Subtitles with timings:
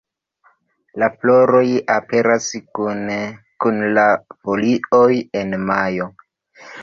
[1.01, 1.65] La floroj
[1.95, 2.47] aperas
[2.79, 3.17] kune
[3.65, 4.05] kun la
[4.47, 6.09] folioj en majo.